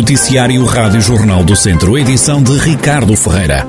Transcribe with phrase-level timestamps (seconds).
[0.00, 3.66] Noticiário Rádio Jornal do Centro, edição de Ricardo Ferreira.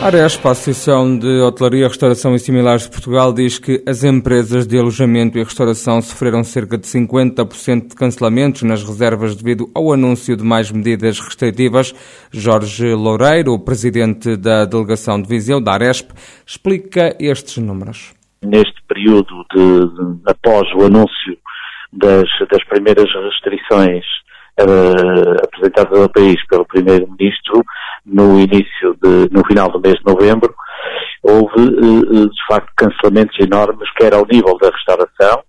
[0.00, 4.68] A Aresp, a Associação de Hotelaria, Restauração e Similares de Portugal, diz que as empresas
[4.68, 10.36] de alojamento e restauração sofreram cerca de 50% de cancelamentos nas reservas devido ao anúncio
[10.36, 11.92] de mais medidas restritivas.
[12.30, 16.12] Jorge Loureiro, presidente da delegação de Viseu, da Aresp,
[16.46, 18.14] explica estes números.
[18.44, 21.36] Neste período de, de após o anúncio
[21.92, 24.04] das, das primeiras restrições
[24.60, 27.64] uh, apresentadas ao país pelo Primeiro-Ministro
[28.04, 30.54] no início de, no final do mês de novembro,
[31.22, 35.42] houve uh, de facto cancelamentos enormes, quer ao nível da restauração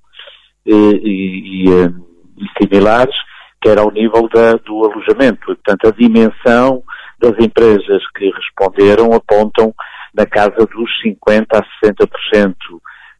[0.67, 3.15] uh, e, e, similares,
[3.61, 5.39] quer ao nível da, do alojamento.
[5.45, 6.83] Portanto, a dimensão
[7.19, 9.73] das empresas que responderam apontam
[10.13, 12.55] na casa dos 50% a 60%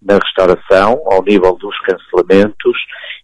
[0.01, 2.77] na restauração, ao nível dos cancelamentos,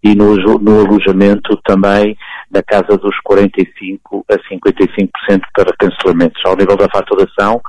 [0.04, 2.18] e no, no alojamento também
[2.52, 6.42] na casa dos 45% a 55% para cancelamentos.
[6.46, 7.62] Ao nível da faturação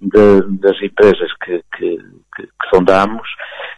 [0.00, 1.96] de, das empresas que, que,
[2.36, 3.26] que, que sondamos,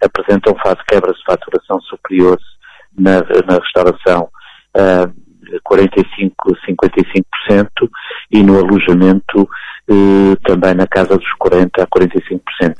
[0.02, 0.54] apresentam
[0.88, 2.44] quebras de faturação superiores
[2.96, 4.28] na, na restauração
[4.74, 5.08] a
[5.68, 7.90] 45% a 55%
[8.30, 9.48] e no alojamento
[9.88, 12.74] eh, também na casa dos 40% a 45%.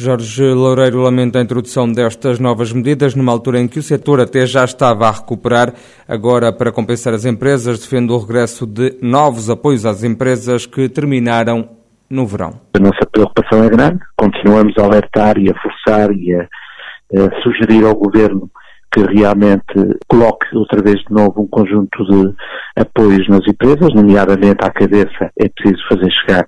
[0.00, 4.46] Jorge Loureiro lamenta a introdução destas novas medidas numa altura em que o setor até
[4.46, 5.74] já estava a recuperar.
[6.06, 11.68] Agora, para compensar as empresas, defende o regresso de novos apoios às empresas que terminaram
[12.08, 12.60] no verão.
[12.74, 13.98] A nossa preocupação é grande.
[14.16, 18.48] Continuamos a alertar e a forçar e a, a sugerir ao Governo
[18.94, 22.34] que realmente coloque outra vez de novo um conjunto de
[22.76, 26.46] apoios nas empresas, nomeadamente à cabeça é preciso fazer chegar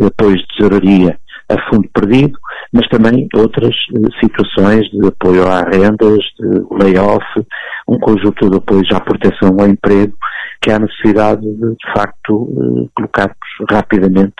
[0.00, 1.18] apoios de tesouraria
[1.48, 2.38] a fundo perdido,
[2.72, 7.24] mas também outras uh, situações de apoio a rendas, de layoff,
[7.88, 10.14] um conjunto de apoios à proteção ao emprego,
[10.60, 13.36] que há necessidade de, de facto, uh, colocarmos
[13.70, 14.34] rapidamente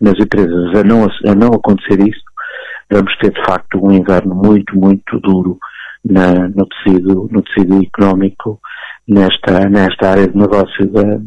[0.00, 0.74] nas empresas.
[0.74, 2.22] A não, a não acontecer isso,
[2.90, 5.58] vamos ter, de facto, um inverno muito, muito duro
[6.04, 8.60] na, no, tecido, no tecido económico,
[9.06, 11.18] nesta, nesta área de negócio da,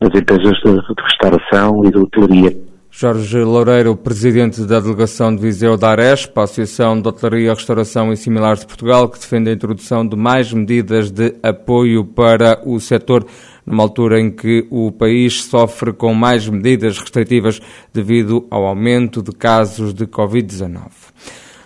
[0.00, 2.65] das empresas de, de restauração e de hotelaria.
[2.98, 8.16] Jorge Loureiro, presidente da delegação de Viseu da Aresp, a Associação de Hotelaria, Restauração e
[8.16, 13.26] Similares de Portugal, que defende a introdução de mais medidas de apoio para o setor,
[13.66, 17.60] numa altura em que o país sofre com mais medidas restritivas
[17.92, 20.88] devido ao aumento de casos de Covid-19.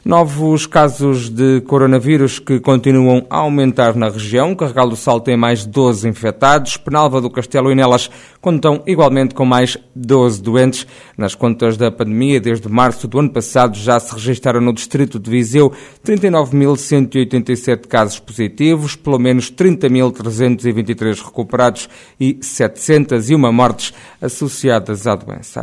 [0.03, 4.55] Novos casos de coronavírus que continuam a aumentar na região.
[4.55, 6.79] Carregal do Sal tem mais 12 infectados.
[6.79, 10.87] Penalva do Castelo e Nelas contam igualmente com mais 12 doentes.
[11.19, 15.31] Nas contas da pandemia, desde março do ano passado, já se registraram no distrito de
[15.31, 15.71] Viseu
[16.03, 25.63] 39.187 casos positivos, pelo menos 30.323 recuperados e 701 mortes associadas à doença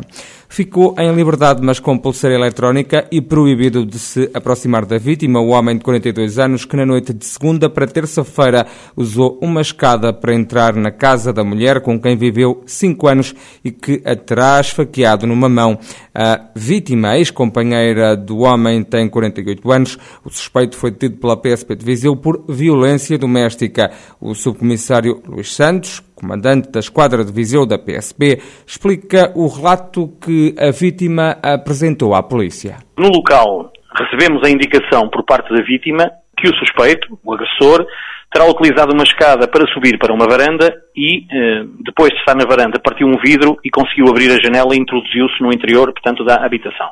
[0.50, 5.50] ficou em liberdade, mas com pulseira eletrónica e proibido de se aproximar da vítima, o
[5.50, 8.66] homem de 42 anos que na noite de segunda para terça-feira
[8.96, 13.72] usou uma escada para entrar na casa da mulher com quem viveu cinco anos e
[13.72, 15.78] que a terá esfaqueado numa mão.
[16.13, 19.97] A vítima, ex-companheira do homem, tem 48 anos.
[20.24, 23.91] O suspeito foi detido pela PSP de Viseu por violência doméstica.
[24.19, 30.55] O subcomissário Luís Santos, comandante da Esquadra de Viseu da PSP, explica o relato que
[30.57, 32.78] a vítima apresentou à polícia.
[32.97, 37.85] No local, recebemos a indicação por parte da vítima que o suspeito, o agressor,
[38.31, 42.45] terá utilizado uma escada para subir para uma varanda e, eh, depois de estar na
[42.45, 46.44] varanda, partiu um vidro e conseguiu abrir a janela e introduziu-se no interior, portanto, da
[46.45, 46.89] habitação.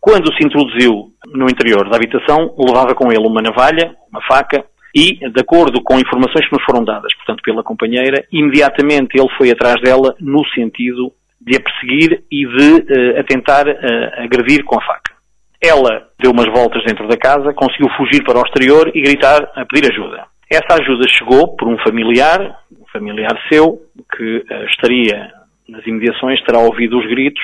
[0.00, 5.28] Quando se introduziu no interior da habitação, levava com ele uma navalha, uma faca e,
[5.30, 9.76] de acordo com informações que nos foram dadas, portanto, pela companheira, imediatamente ele foi atrás
[9.82, 14.84] dela no sentido de a perseguir e de uh, a tentar uh, agredir com a
[14.84, 15.14] faca.
[15.62, 19.64] Ela deu umas voltas dentro da casa, conseguiu fugir para o exterior e gritar a
[19.64, 20.24] pedir ajuda.
[20.50, 22.40] Essa ajuda chegou por um familiar,
[22.72, 23.80] um familiar seu,
[24.16, 25.32] que uh, estaria
[25.68, 27.42] nas imediações, terá ouvido os gritos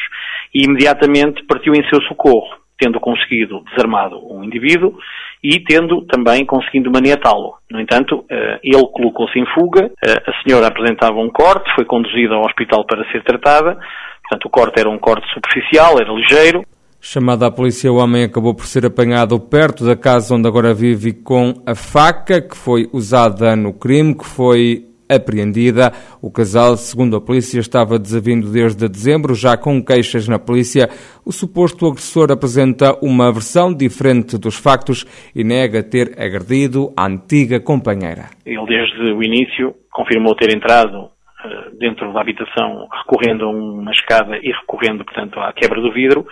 [0.54, 2.48] e imediatamente partiu em seu socorro,
[2.78, 4.96] tendo conseguido desarmado um indivíduo
[5.44, 7.56] e tendo também conseguido maniatá-lo.
[7.70, 12.34] No entanto, eh, ele colocou-se em fuga, eh, a senhora apresentava um corte, foi conduzida
[12.34, 13.76] ao hospital para ser tratada,
[14.22, 16.64] portanto o corte era um corte superficial, era ligeiro,
[17.06, 21.12] Chamada à polícia, o homem acabou por ser apanhado perto da casa onde agora vive
[21.12, 25.92] com a faca que foi usada no crime, que foi apreendida.
[26.22, 30.88] O casal, segundo a polícia, estava desavindo desde dezembro, já com queixas na polícia.
[31.24, 35.04] O suposto agressor apresenta uma versão diferente dos factos
[35.34, 38.30] e nega ter agredido a antiga companheira.
[38.44, 41.10] Ele, desde o início, confirmou ter entrado
[41.44, 46.26] eh, dentro da habitação recorrendo a uma escada e recorrendo, portanto, à quebra do vidro.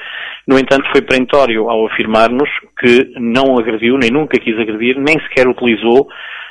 [0.49, 2.49] No entanto, foi perentório ao afirmar-nos
[2.79, 6.09] que não agrediu, nem nunca quis agredir, nem sequer utilizou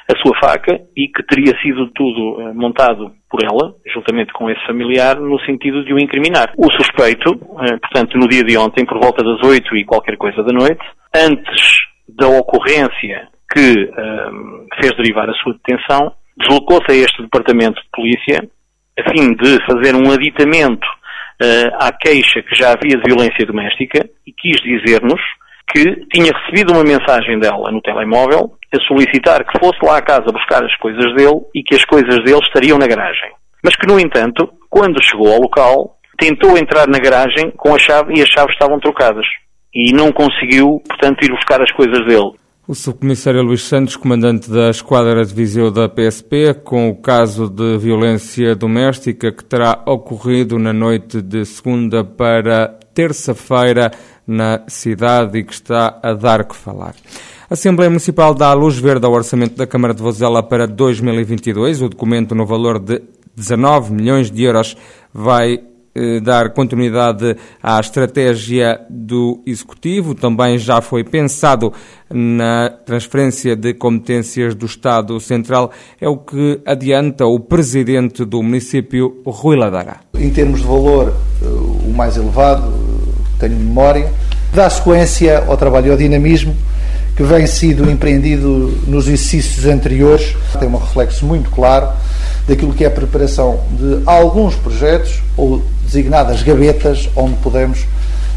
[0.10, 4.66] a sua faca e que teria sido tudo uh, montado por ela, juntamente com esse
[4.66, 6.54] familiar, no sentido de o incriminar.
[6.58, 10.44] O suspeito, uh, portanto, no dia de ontem, por volta das oito e qualquer coisa
[10.44, 10.82] da noite,
[11.16, 17.90] antes da ocorrência que uh, fez derivar a sua detenção, deslocou-se a este departamento de
[17.94, 18.50] polícia
[19.00, 20.88] a fim de fazer um aditamento
[21.80, 25.20] à queixa que já havia de violência doméstica e quis dizer-nos
[25.74, 30.32] que tinha recebido uma mensagem dela no telemóvel a solicitar que fosse lá à casa
[30.32, 33.32] buscar as coisas dele e que as coisas dele estariam na garagem.
[33.64, 38.14] Mas que, no entanto, quando chegou ao local, tentou entrar na garagem com a chave
[38.18, 39.26] e as chaves estavam trocadas.
[39.74, 42.32] E não conseguiu, portanto, ir buscar as coisas dele.
[42.68, 47.78] O subcomissário Luís Santos, comandante da Esquadra de Viseu da PSP, com o caso de
[47.78, 53.92] violência doméstica que terá ocorrido na noite de segunda para terça-feira
[54.28, 56.94] na cidade e que está a dar que falar.
[57.52, 61.82] A Assembleia Municipal dá a luz verde ao orçamento da Câmara de Vozela para 2022.
[61.82, 63.02] O documento, no valor de
[63.36, 64.78] 19 milhões de euros,
[65.14, 65.60] vai
[65.94, 70.16] eh, dar continuidade à estratégia do Executivo.
[70.16, 71.74] Também já foi pensado
[72.10, 75.72] na transferência de competências do Estado Central.
[76.00, 79.98] É o que adianta o Presidente do município, Rui Ladara.
[80.18, 84.10] Em termos de valor, eh, o mais elevado, eh, tenho memória,
[84.54, 86.56] dá sequência ao trabalho e ao dinamismo
[87.16, 91.90] que vem sido empreendido nos exercícios anteriores, tem um reflexo muito claro
[92.48, 97.86] daquilo que é a preparação de alguns projetos ou designadas gavetas onde podemos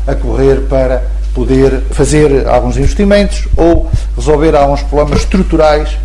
[0.07, 1.03] acorrer para
[1.35, 5.97] poder fazer alguns investimentos ou resolver alguns problemas estruturais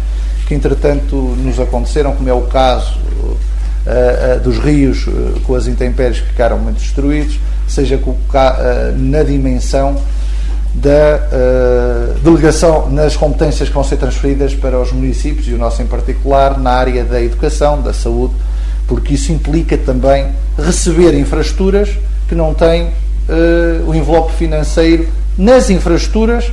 [0.47, 5.67] que entretanto nos aconteceram, como é o caso uh, uh, dos rios uh, com as
[5.67, 7.99] intempéries que ficaram muito destruídos, seja
[8.97, 9.95] na dimensão
[10.73, 15.81] da uh, delegação nas competências que vão ser transferidas para os municípios e o nosso
[15.81, 18.33] em particular na área da educação, da saúde,
[18.87, 20.27] porque isso implica também
[20.57, 21.89] receber infraestruturas
[22.27, 25.07] que não têm uh, o envelope financeiro
[25.37, 26.51] nas infraestruturas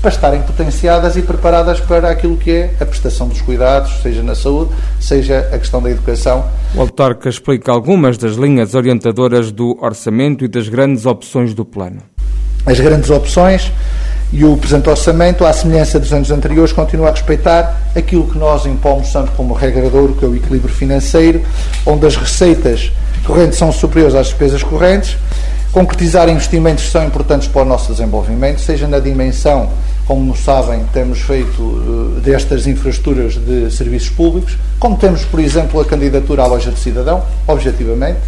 [0.00, 4.34] para estarem potenciadas e preparadas para aquilo que é a prestação dos cuidados, seja na
[4.34, 6.42] saúde, seja a questão da educação.
[6.74, 12.00] O autarca explica algumas das linhas orientadoras do orçamento e das grandes opções do plano
[12.66, 13.72] as grandes opções
[14.32, 18.64] e o presente orçamento, à semelhança dos anos anteriores, continua a respeitar aquilo que nós
[18.64, 21.42] impomos sempre como regrador, que é o equilíbrio financeiro,
[21.84, 22.92] onde as receitas
[23.24, 25.16] correntes são superiores às despesas correntes,
[25.72, 29.68] concretizar investimentos que são importantes para o nosso desenvolvimento, seja na dimensão,
[30.06, 35.84] como sabem, temos feito eh, destas infraestruturas de serviços públicos, como temos, por exemplo, a
[35.84, 38.18] candidatura à loja de cidadão, objetivamente,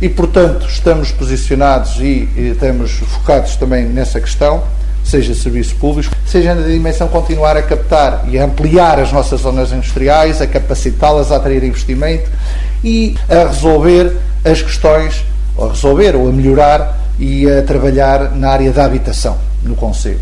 [0.00, 4.64] e, portanto, estamos posicionados e, e estamos focados também nessa questão,
[5.04, 9.72] seja serviços públicos, seja na dimensão continuar a captar e a ampliar as nossas zonas
[9.72, 12.30] industriais, a capacitá-las a atrair investimento
[12.82, 15.24] e a resolver as questões,
[15.56, 20.20] ou a resolver ou a melhorar e a trabalhar na área da habitação no Conselho.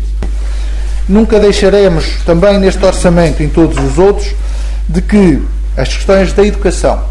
[1.07, 4.35] Nunca deixaremos também neste orçamento em todos os outros
[4.87, 5.41] de que
[5.77, 7.01] as questões da educação,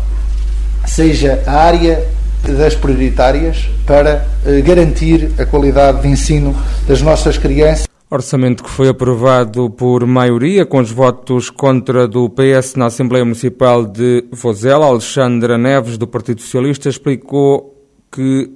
[0.86, 2.04] seja a área
[2.52, 6.54] das prioritárias para eh, garantir a qualidade de ensino
[6.86, 7.86] das nossas crianças.
[8.10, 13.84] Orçamento que foi aprovado por maioria, com os votos contra do PS na Assembleia Municipal
[13.84, 14.86] de Vozela.
[14.86, 17.76] Alexandra Neves, do Partido Socialista, explicou
[18.10, 18.50] que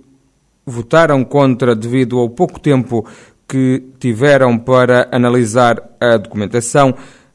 [0.65, 3.07] votaram contra devido ao pouco tempo
[3.47, 6.95] que tiveram para analisar a documentação.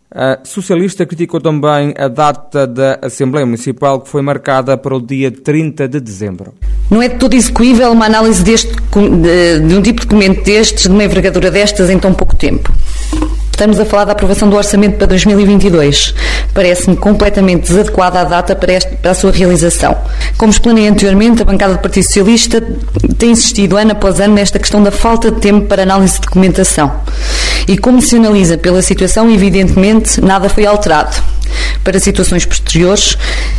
[0.10, 5.30] A socialista criticou também a data da Assembleia Municipal, que foi marcada para o dia
[5.30, 6.54] 30 de dezembro.
[6.90, 10.84] Não é de todo execuível uma análise deste, de, de um tipo de documento destes,
[10.84, 12.72] de uma envergadura destas, em tão pouco tempo.
[13.58, 16.14] Estamos a falar da aprovação do orçamento para 2022.
[16.54, 19.98] Parece-me completamente desadequada a data para, este, para, a sua realização.
[20.38, 22.62] Como explanei anteriormente, a bancada do Partido Socialista
[23.18, 27.02] tem insistido ano após ano nesta questão da falta de tempo para análise de documentação.
[27.68, 31.18] E como se analisa pela situação, evidentemente, nada foi alterado
[31.84, 33.18] para situações posteriores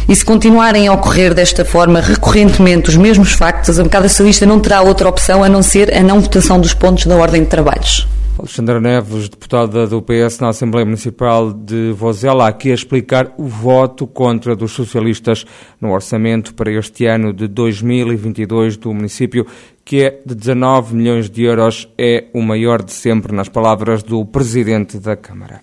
[0.08, 4.60] e se continuarem a ocorrer desta forma recorrentemente os mesmos factos, a bancada socialista não
[4.60, 8.06] terá outra opção a não ser a não votação dos pontos da ordem de trabalhos.
[8.38, 14.06] Alexandra Neves, deputada do PS na Assembleia Municipal de Vozela, aqui a explicar o voto
[14.06, 15.44] contra dos socialistas
[15.80, 19.44] no orçamento para este ano de 2022 do município,
[19.88, 24.22] que é de 19 milhões de euros, é o maior de sempre, nas palavras do
[24.22, 25.62] Presidente da Câmara.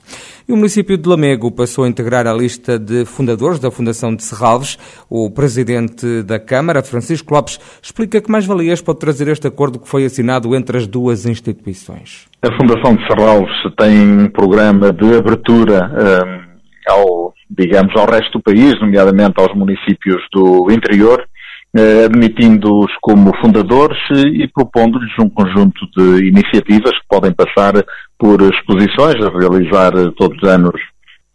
[0.49, 4.23] E o município de Lamego passou a integrar a lista de fundadores da Fundação de
[4.23, 4.79] Serralves.
[5.07, 10.05] O Presidente da Câmara, Francisco Lopes, explica que mais-valias pode trazer este acordo que foi
[10.05, 12.27] assinado entre as duas instituições.
[12.41, 15.91] A Fundação de Serralves tem um programa de abertura
[16.25, 21.34] um, ao, digamos, ao resto do país, nomeadamente aos municípios do interior, eh,
[21.75, 27.73] admitindo-os como fundadores e propondo-lhes um conjunto de iniciativas que podem passar
[28.17, 30.79] por exposições a realizar todos os anos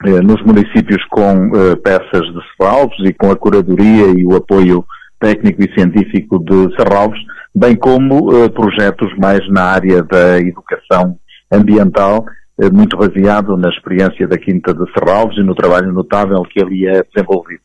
[0.06, 4.82] eh, nos municípios com eh, peças de Serralves e com a curadoria e o apoio
[5.20, 7.20] técnico e científico de Serralves,
[7.54, 11.18] bem como projetos mais na área da educação
[11.52, 12.24] ambiental,
[12.72, 17.02] muito baseado na experiência da Quinta de Serralves e no trabalho notável que ali é
[17.02, 17.60] desenvolvido.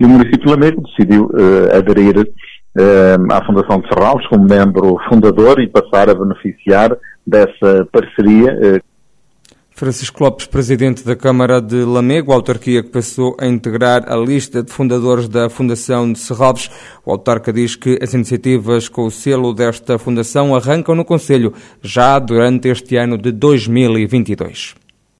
[0.00, 5.60] E o município Lamego decidiu uh, aderir uh, à Fundação de Serralves como membro fundador
[5.60, 8.52] e passar a beneficiar dessa parceria.
[8.52, 8.88] Uh.
[9.72, 14.72] Francisco Lopes, presidente da Câmara de Lamego, autarquia que passou a integrar a lista de
[14.72, 16.68] fundadores da Fundação de Serralves.
[17.04, 22.18] O autarca diz que as iniciativas com o selo desta fundação arrancam no Conselho já
[22.18, 24.87] durante este ano de 2022.